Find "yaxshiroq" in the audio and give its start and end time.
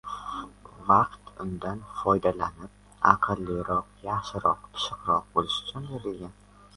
4.07-4.65